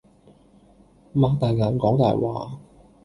[1.13, 2.59] 擘大眼講大話